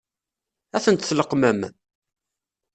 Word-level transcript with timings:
Ad 0.75 0.81
tent-tleqqmem? 0.83 1.59